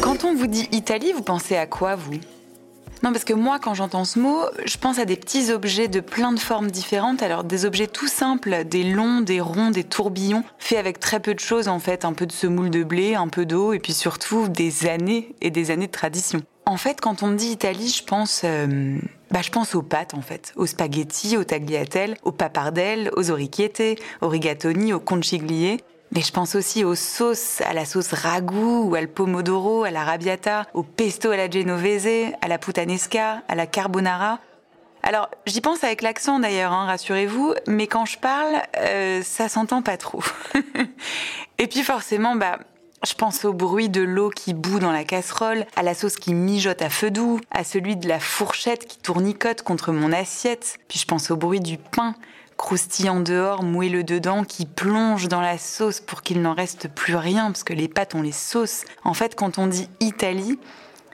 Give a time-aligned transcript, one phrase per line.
[0.00, 2.14] Quand on vous dit Italie, vous pensez à quoi, vous?
[3.02, 6.00] Non, parce que moi, quand j'entends ce mot, je pense à des petits objets de
[6.00, 7.22] plein de formes différentes.
[7.22, 11.34] Alors, des objets tout simples, des longs, des ronds, des tourbillons, faits avec très peu
[11.34, 12.04] de choses, en fait.
[12.04, 15.50] Un peu de semoule de blé, un peu d'eau, et puis surtout des années et
[15.50, 16.42] des années de tradition.
[16.64, 18.98] En fait, quand on me dit Italie, je pense, euh,
[19.30, 20.52] bah, je pense aux pâtes, en fait.
[20.56, 25.78] Aux spaghettis, aux tagliatelles, aux papardelles, aux orecchiette, aux rigatoni, aux conchiglie.
[26.12, 30.04] Mais je pense aussi aux sauces, à la sauce ragout ou al pomodoro, à la
[30.04, 34.38] rabiata, au pesto à la genovese, à la puttanesca, à la carbonara.
[35.02, 39.82] Alors, j'y pense avec l'accent d'ailleurs, hein, rassurez-vous, mais quand je parle, euh, ça s'entend
[39.82, 40.22] pas trop.
[41.58, 42.58] Et puis forcément, bah,
[43.06, 46.34] je pense au bruit de l'eau qui bout dans la casserole, à la sauce qui
[46.34, 50.78] mijote à feu doux, à celui de la fourchette qui tournicote contre mon assiette.
[50.88, 52.16] Puis je pense au bruit du pain
[52.56, 57.46] croustillant dehors, moelleux dedans, qui plonge dans la sauce pour qu'il n'en reste plus rien,
[57.46, 58.84] parce que les pâtes ont les sauces.
[59.04, 60.58] En fait, quand on dit Italie,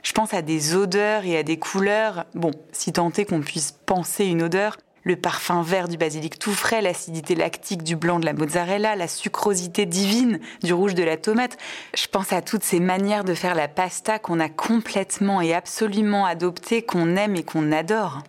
[0.03, 2.25] je pense à des odeurs et à des couleurs.
[2.33, 6.53] Bon, si tant est qu'on puisse penser une odeur, le parfum vert du basilic tout
[6.53, 11.17] frais, l'acidité lactique du blanc de la mozzarella, la sucrosité divine du rouge de la
[11.17, 11.57] tomate.
[11.95, 16.25] Je pense à toutes ces manières de faire la pasta qu'on a complètement et absolument
[16.25, 18.23] adoptées, qu'on aime et qu'on adore.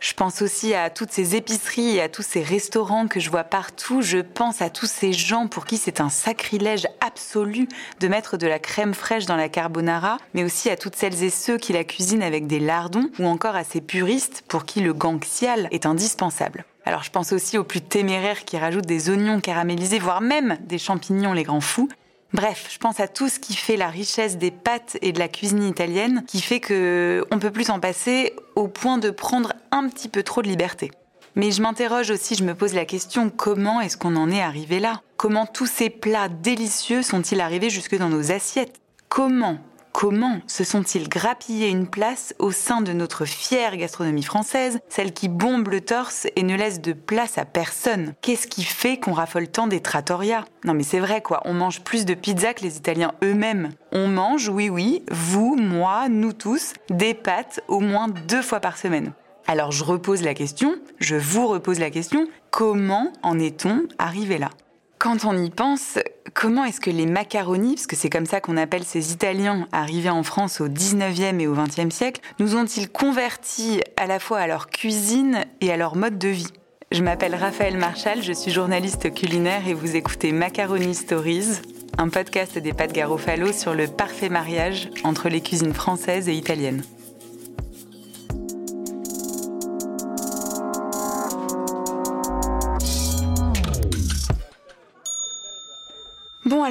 [0.00, 3.44] Je pense aussi à toutes ces épiceries et à tous ces restaurants que je vois
[3.44, 4.00] partout.
[4.00, 7.68] Je pense à tous ces gens pour qui c'est un sacrilège absolu
[8.00, 11.28] de mettre de la crème fraîche dans la carbonara, mais aussi à toutes celles et
[11.28, 14.94] ceux qui la cuisinent avec des lardons, ou encore à ces puristes pour qui le
[14.94, 16.64] ganxial est indispensable.
[16.86, 20.78] Alors je pense aussi aux plus téméraires qui rajoutent des oignons caramélisés, voire même des
[20.78, 21.90] champignons les grands fous.
[22.32, 25.28] Bref, je pense à tout ce qui fait la richesse des pâtes et de la
[25.28, 29.88] cuisine italienne, qui fait que on peut plus s'en passer au point de prendre un
[29.88, 30.92] petit peu trop de liberté.
[31.34, 34.80] Mais je m'interroge aussi, je me pose la question comment est-ce qu'on en est arrivé
[34.80, 35.00] là?
[35.16, 38.80] Comment tous ces plats délicieux sont-ils arrivés jusque dans nos assiettes?
[39.08, 39.58] Comment
[39.92, 45.28] Comment se sont-ils grappillés une place au sein de notre fière gastronomie française, celle qui
[45.28, 48.14] bombe le torse et ne laisse de place à personne?
[48.22, 51.80] Qu'est-ce qui fait qu'on raffole tant des trattoria Non mais c'est vrai quoi, on mange
[51.80, 53.70] plus de pizza que les Italiens eux-mêmes.
[53.92, 58.78] On mange, oui oui, vous, moi, nous tous, des pâtes au moins deux fois par
[58.78, 59.12] semaine.
[59.46, 64.50] Alors je repose la question, je vous repose la question, comment en est-on arrivé là?
[65.00, 65.98] Quand on y pense,
[66.34, 70.10] comment est-ce que les macaronis, parce que c'est comme ça qu'on appelle ces Italiens arrivés
[70.10, 74.46] en France au 19e et au 20e siècle, nous ont-ils convertis à la fois à
[74.46, 76.52] leur cuisine et à leur mode de vie?
[76.92, 81.60] Je m'appelle Raphaël Marchal, je suis journaliste culinaire et vous écoutez Macaroni Stories,
[81.96, 86.82] un podcast des pâtes Garofalo sur le parfait mariage entre les cuisines françaises et italiennes.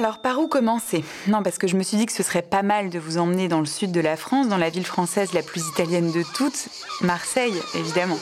[0.00, 1.04] Alors par où commencer?
[1.26, 3.48] Non parce que je me suis dit que ce serait pas mal de vous emmener
[3.48, 6.70] dans le sud de la France, dans la ville française la plus italienne de toutes,
[7.02, 8.16] Marseille évidemment.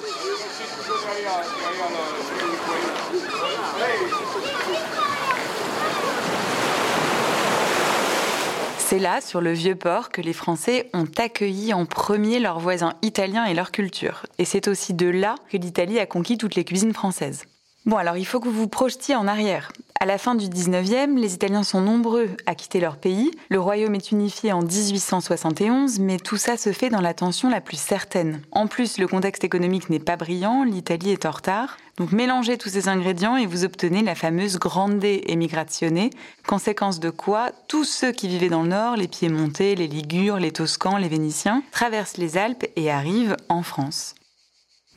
[8.78, 12.94] C'est là, sur le vieux port, que les Français ont accueilli en premier leurs voisins
[13.02, 14.24] italiens et leur culture.
[14.38, 17.44] Et c'est aussi de là que l'Italie a conquis toutes les cuisines françaises.
[17.86, 19.72] Bon, alors il faut que vous vous projetiez en arrière.
[20.00, 23.32] À la fin du 19e, les Italiens sont nombreux à quitter leur pays.
[23.48, 27.60] Le royaume est unifié en 1871, mais tout ça se fait dans la tension la
[27.60, 28.40] plus certaine.
[28.52, 31.78] En plus, le contexte économique n'est pas brillant, l'Italie est en retard.
[31.96, 36.10] Donc mélangez tous ces ingrédients et vous obtenez la fameuse grande emigrazione,
[36.46, 40.52] conséquence de quoi tous ceux qui vivaient dans le nord, les Piémontais, les Ligures, les
[40.52, 44.14] Toscans, les Vénitiens, traversent les Alpes et arrivent en France.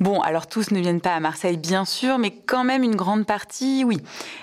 [0.02, 3.28] Bon, alors tous ne viennent pas à Marseille, bien sûr, mais quand même une grande
[3.28, 4.00] partie, oui.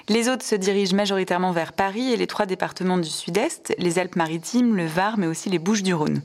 [0.09, 4.77] Les autres se dirigent majoritairement vers Paris et les trois départements du Sud-Est, les Alpes-Maritimes,
[4.77, 6.23] le Var, mais aussi les Bouches-du-Rhône.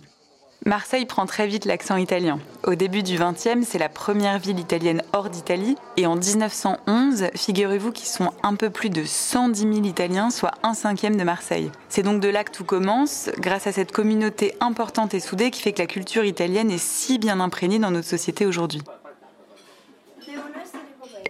[0.68, 2.38] Marseille prend très vite l'accent italien.
[2.64, 5.78] Au début du XXe, c'est la première ville italienne hors d'Italie.
[5.98, 10.76] Et en 1911, figurez-vous qu'ils sont un peu plus de 110 000 Italiens, soit un
[10.76, 11.72] cinquième de Marseille.
[11.90, 15.64] C'est donc de là que tout commence, grâce à cette communauté importante et soudée qui
[15.64, 18.84] fait que la culture italienne est si bien imprégnée dans notre société aujourd'hui.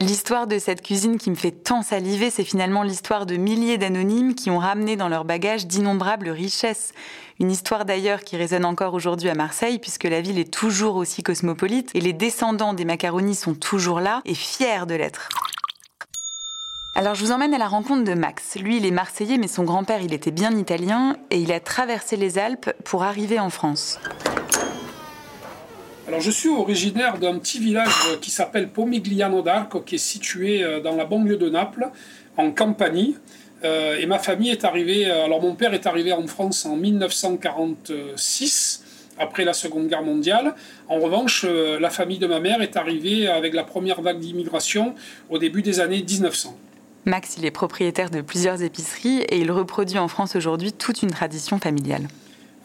[0.01, 4.35] L'histoire de cette cuisine qui me fait tant saliver, c'est finalement l'histoire de milliers d'anonymes
[4.35, 6.93] qui ont ramené dans leur bagage d'innombrables richesses.
[7.39, 11.23] Une histoire d'ailleurs qui résonne encore aujourd'hui à Marseille puisque la ville est toujours aussi
[11.23, 15.29] cosmopolite et les descendants des macaronis sont toujours là et fiers de l'être.
[16.95, 18.55] Alors je vous emmène à la rencontre de Max.
[18.57, 22.17] Lui, il est marseillais mais son grand-père, il était bien italien et il a traversé
[22.17, 23.99] les Alpes pour arriver en France.
[26.19, 30.95] Je suis originaire d'un petit village qui s'appelle Pomigliano d'Arco, qui est situé euh, dans
[30.95, 31.89] la banlieue de Naples,
[32.37, 33.15] en Campanie.
[33.63, 36.75] Euh, et ma famille est arrivée, euh, alors mon père est arrivé en France en
[36.75, 38.83] 1946,
[39.17, 40.53] après la Seconde Guerre mondiale.
[40.87, 44.93] En revanche, la famille de ma mère est arrivée avec la première vague d'immigration
[45.29, 46.57] au début des années 1900.
[47.05, 51.11] Max, il est propriétaire de plusieurs épiceries et il reproduit en France aujourd'hui toute une
[51.11, 52.07] tradition familiale.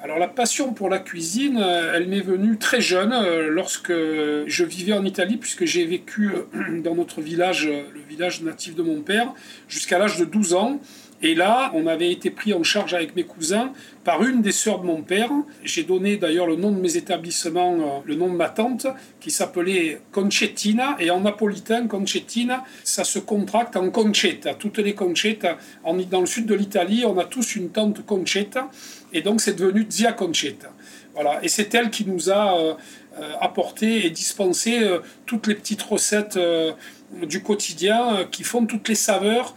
[0.09, 4.65] Alors la passion pour la cuisine, euh, elle m'est venue très jeune, euh, lorsque je
[4.65, 9.03] vivais en Italie, puisque j'ai vécu euh, dans notre village, le village natif de mon
[9.03, 9.35] père,
[9.69, 10.81] jusqu'à l'âge de 12 ans.
[11.21, 13.73] Et là, on avait été pris en charge avec mes cousins
[14.03, 15.31] par une des sœurs de mon père.
[15.63, 18.87] J'ai donné d'ailleurs le nom de mes établissements, le nom de ma tante,
[19.21, 20.97] qui s'appelait Concettina.
[21.01, 24.55] Et en napolitain, Concettina, ça se contracte en Concetta.
[24.55, 25.59] Toutes les Concetta,
[26.09, 28.71] dans le sud de l'Italie, on a tous une tante Concetta.
[29.13, 30.69] Et donc, c'est devenu Zia Concetta.
[31.15, 31.43] Voilà.
[31.43, 32.75] Et c'est elle qui nous a euh,
[33.21, 34.81] euh, apporté et dispensé
[35.27, 36.39] toutes les petites recettes
[37.23, 39.55] du quotidien qui font toutes les saveurs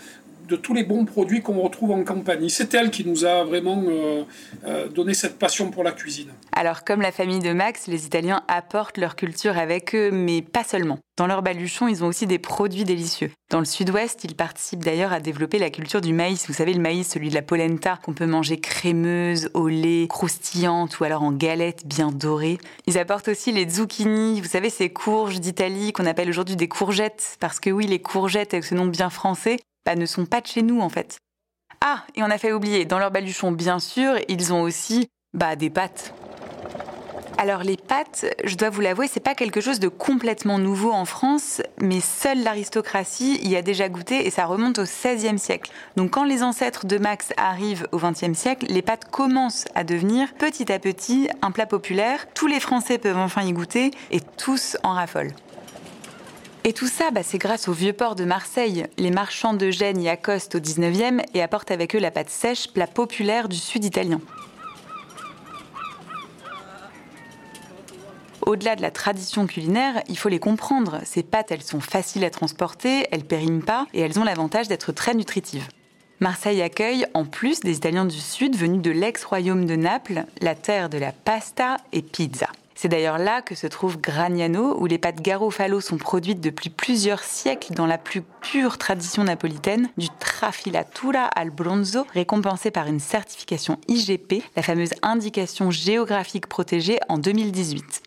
[0.52, 2.50] de tous les bons produits qu'on retrouve en campagne.
[2.50, 4.24] C'est elle qui nous a vraiment euh,
[4.66, 6.30] euh, donné cette passion pour la cuisine.
[6.52, 10.64] Alors, comme la famille de Max, les Italiens apportent leur culture avec eux, mais pas
[10.64, 11.00] seulement.
[11.18, 13.32] Dans leur baluchon, ils ont aussi des produits délicieux.
[13.50, 16.48] Dans le sud-ouest, ils participent d'ailleurs à développer la culture du maïs.
[16.48, 21.00] Vous savez, le maïs, celui de la polenta, qu'on peut manger crémeuse, au lait, croustillante
[21.00, 22.58] ou alors en galette bien dorée.
[22.88, 27.38] Ils apportent aussi les zucchini, vous savez, ces courges d'Italie qu'on appelle aujourd'hui des courgettes.
[27.40, 30.48] Parce que oui, les courgettes, avec ce nom bien français, bah, ne sont pas de
[30.48, 31.20] chez nous en fait.
[31.82, 35.56] Ah, et on a fait oublier, dans leur baluchon, bien sûr, ils ont aussi bah,
[35.56, 36.14] des pâtes.
[37.38, 41.06] Alors les pâtes, je dois vous l'avouer, c'est pas quelque chose de complètement nouveau en
[41.06, 45.72] France, mais seule l'aristocratie y a déjà goûté et ça remonte au XVIe siècle.
[45.96, 50.32] Donc quand les ancêtres de Max arrivent au XXe siècle, les pâtes commencent à devenir
[50.36, 52.28] petit à petit un plat populaire.
[52.36, 55.34] Tous les Français peuvent enfin y goûter et tous en raffolent.
[56.64, 58.86] Et tout ça, bah, c'est grâce au vieux port de Marseille.
[58.98, 62.68] Les marchands de Gênes y accostent au 19e et apportent avec eux la pâte sèche,
[62.72, 64.22] plat populaire du sud italien.
[68.46, 71.00] Au-delà de la tradition culinaire, il faut les comprendre.
[71.04, 74.92] Ces pâtes, elles sont faciles à transporter, elles périment pas et elles ont l'avantage d'être
[74.92, 75.68] très nutritives.
[76.20, 80.90] Marseille accueille, en plus des Italiens du Sud venus de l'ex-royaume de Naples, la terre
[80.90, 82.50] de la pasta et pizza.
[82.82, 87.22] C'est d'ailleurs là que se trouve Gragnano, où les pâtes Garofalo sont produites depuis plusieurs
[87.22, 93.78] siècles dans la plus pure tradition napolitaine du trafilatura al bronzo, récompensé par une certification
[93.88, 98.02] IGP, la fameuse indication géographique protégée en 2018.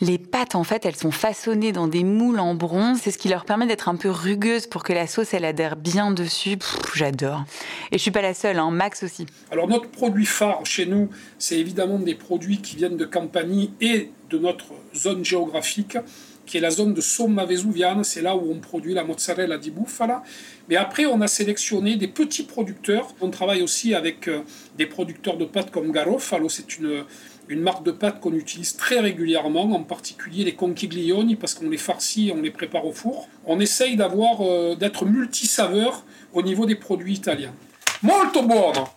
[0.00, 3.00] Les pâtes, en fait, elles sont façonnées dans des moules en bronze.
[3.02, 5.74] C'est ce qui leur permet d'être un peu rugueuses pour que la sauce, elle adhère
[5.74, 6.58] bien dessus.
[6.94, 7.44] J'adore.
[7.90, 9.26] Et je suis pas la seule, hein, Max aussi.
[9.50, 11.08] Alors, notre produit phare chez nous,
[11.38, 15.98] c'est évidemment des produits qui viennent de Campanie et de notre zone géographique,
[16.46, 18.04] qui est la zone de Somma Vesuviana.
[18.04, 20.22] C'est là où on produit la mozzarella di bufala.
[20.68, 23.08] Mais après, on a sélectionné des petits producteurs.
[23.20, 24.42] On travaille aussi avec euh,
[24.76, 26.48] des producteurs de pâtes comme Garofalo.
[26.48, 27.04] C'est une
[27.48, 31.78] une marque de pâtes qu'on utilise très régulièrement, en particulier les conchiglioni, parce qu'on les
[31.78, 33.28] farcit, on les prépare au four.
[33.46, 37.54] On essaye d'avoir, euh, d'être multisaveur au niveau des produits italiens.
[38.02, 38.88] Molto buono!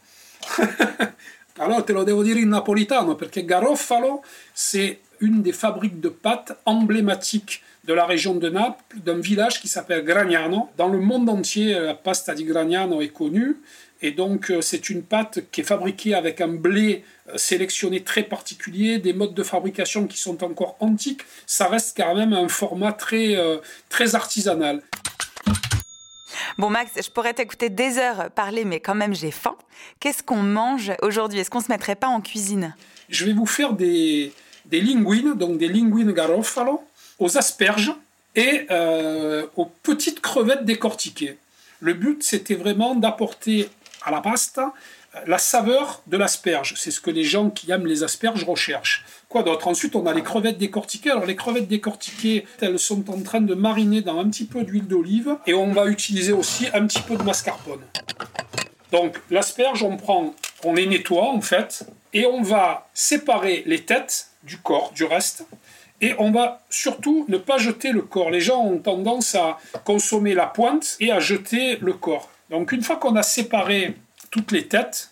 [1.60, 4.22] Alors, te lo devo dire in napolitano, perché Garofalo,
[4.54, 9.68] c'est une des fabriques de pâtes emblématiques de la région de Naples, d'un village qui
[9.68, 10.70] s'appelle Gragnano.
[10.78, 13.58] Dans le monde entier, la pasta di Gragnano est connue.
[14.04, 18.24] Et donc, euh, c'est une pâte qui est fabriquée avec un blé euh, sélectionné très
[18.24, 21.22] particulier, des modes de fabrication qui sont encore antiques.
[21.46, 23.58] Ça reste quand même un format très, euh,
[23.90, 24.82] très artisanal.
[26.58, 29.56] Bon Max, je pourrais t'écouter des heures parler, mais quand même j'ai faim.
[30.00, 31.40] Qu'est-ce qu'on mange aujourd'hui?
[31.40, 32.76] Est-ce qu'on se mettrait pas en cuisine?
[33.10, 34.34] Je vais vous faire des,
[34.66, 36.84] des linguines, donc des linguines garofalo,
[37.20, 37.94] aux asperges
[38.36, 38.68] et
[39.56, 41.38] aux petites crevettes décortiquées.
[41.80, 43.70] Le but, c'était vraiment d'apporter
[44.04, 44.74] à la pasta
[45.26, 46.76] la saveur de l'asperge.
[46.78, 49.06] C'est ce que les gens qui aiment les asperges recherchent.
[49.28, 49.68] Quoi d'autre?
[49.68, 51.12] Ensuite, on a les crevettes décortiquées.
[51.12, 54.88] Alors, les crevettes décortiquées, elles sont en train de mariner dans un petit peu d'huile
[54.88, 55.38] d'olive.
[55.48, 57.82] Et on va utiliser aussi un petit peu de mascarpone.
[58.92, 61.86] Donc, l'asperge, on prend, on les nettoie en fait.
[62.14, 65.46] Et on va séparer les têtes du corps, du reste.
[66.02, 68.32] Et on va surtout ne pas jeter le corps.
[68.32, 72.30] Les gens ont tendance à consommer la pointe et à jeter le corps.
[72.52, 73.96] Donc une fois qu'on a séparé
[74.30, 75.10] toutes les têtes,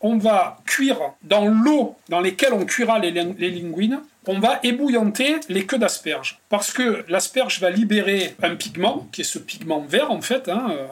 [0.00, 5.66] on va cuire dans l'eau dans laquelle on cuira les, linguines, on va ébouillanter les
[5.66, 6.40] queues d'asperges.
[6.48, 10.68] Parce que l'asperge va libérer un pigment, qui est ce pigment vert en fait, hein,
[10.70, 10.86] euh,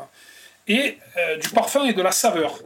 [0.66, 2.58] et euh, du parfum et de la saveur.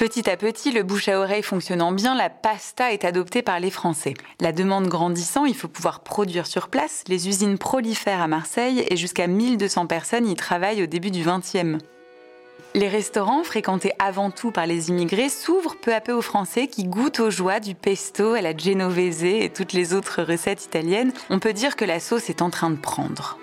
[0.00, 3.70] Petit à petit, le bouche à oreille fonctionnant bien, la pasta est adoptée par les
[3.70, 4.14] Français.
[4.40, 7.04] La demande grandissant, il faut pouvoir produire sur place.
[7.06, 11.84] Les usines prolifèrent à Marseille et jusqu'à 1200 personnes y travaillent au début du XXe.
[12.74, 16.84] Les restaurants, fréquentés avant tout par les immigrés, s'ouvrent peu à peu aux Français qui
[16.84, 21.12] goûtent aux joies du pesto, à la genovese et toutes les autres recettes italiennes.
[21.28, 23.36] On peut dire que la sauce est en train de prendre.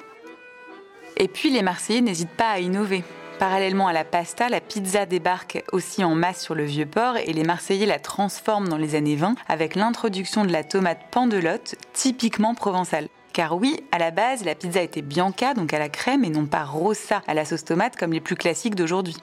[1.17, 3.03] Et puis les Marseillais n'hésitent pas à innover.
[3.39, 7.33] Parallèlement à la pasta, la pizza débarque aussi en masse sur le vieux port et
[7.33, 12.55] les Marseillais la transforment dans les années 20 avec l'introduction de la tomate pendelotte, typiquement
[12.55, 13.09] provençale.
[13.33, 16.47] Car oui, à la base, la pizza était bianca, donc à la crème, et non
[16.47, 19.17] pas rossa à la sauce tomate comme les plus classiques d'aujourd'hui.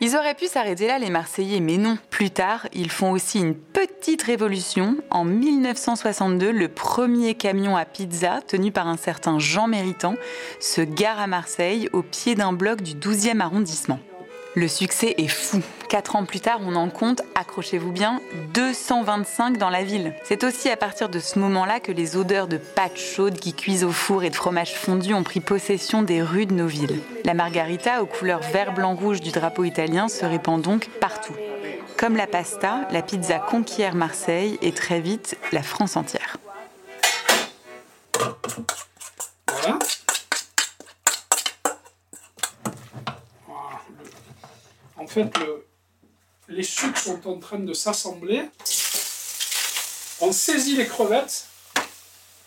[0.00, 1.98] Ils auraient pu s'arrêter là, les Marseillais, mais non.
[2.08, 4.96] Plus tard, ils font aussi une petite révolution.
[5.10, 10.14] En 1962, le premier camion à pizza, tenu par un certain Jean Méritant,
[10.60, 13.98] se gare à Marseille, au pied d'un bloc du 12e arrondissement.
[14.54, 15.60] Le succès est fou.
[15.88, 18.20] Quatre ans plus tard, on en compte, accrochez-vous bien,
[18.54, 20.14] 225 dans la ville.
[20.24, 23.84] C'est aussi à partir de ce moment-là que les odeurs de pâtes chaudes qui cuisent
[23.84, 27.00] au four et de fromage fondu ont pris possession des rues de nos villes.
[27.24, 31.34] La margarita, aux couleurs vert, blanc, rouge du drapeau italien, se répand donc partout.
[31.96, 36.27] Comme la pasta, la pizza conquiert Marseille et très vite la France entière.
[46.48, 48.42] Les sucres sont en train de s'assembler.
[50.20, 51.46] On saisit les crevettes.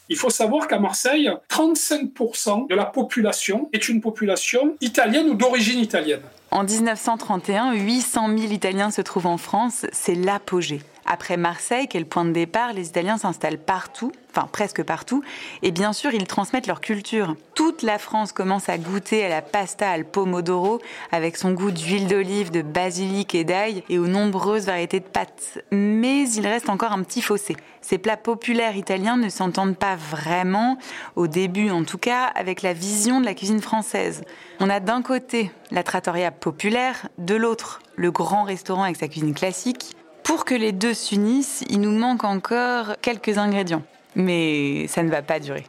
[0.09, 5.79] Il faut savoir qu'à Marseille, 35% de la population est une population italienne ou d'origine
[5.79, 6.23] italienne.
[6.51, 10.81] En 1931, 800 000 Italiens se trouvent en France, c'est l'apogée.
[11.13, 15.21] Après Marseille, qui est le point de départ, les Italiens s'installent partout, enfin presque partout,
[15.61, 17.35] et bien sûr ils transmettent leur culture.
[17.53, 20.79] Toute la France commence à goûter à la pasta al pomodoro,
[21.11, 25.59] avec son goût d'huile d'olive, de basilic et d'ail, et aux nombreuses variétés de pâtes.
[25.69, 27.57] Mais il reste encore un petit fossé.
[27.81, 30.77] Ces plats populaires italiens ne s'entendent pas vraiment,
[31.17, 34.23] au début en tout cas, avec la vision de la cuisine française.
[34.61, 39.33] On a d'un côté la trattoria populaire, de l'autre le grand restaurant avec sa cuisine
[39.33, 39.97] classique.
[40.23, 43.83] Pour que les deux s'unissent, il nous manque encore quelques ingrédients.
[44.15, 45.65] Mais ça ne va pas durer.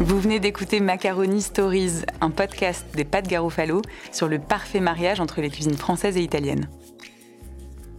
[0.00, 3.82] Vous venez d'écouter Macaroni Stories, un podcast des pâtes Garofalo
[4.12, 6.68] sur le parfait mariage entre les cuisines françaises et italiennes.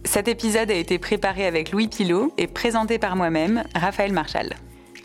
[0.04, 4.54] Cet épisode a été préparé avec Louis Pilot et présenté par moi-même, Raphaël Marchal.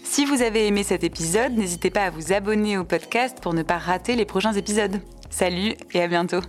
[0.03, 3.63] Si vous avez aimé cet épisode, n'hésitez pas à vous abonner au podcast pour ne
[3.63, 5.01] pas rater les prochains épisodes.
[5.29, 6.41] Salut et à bientôt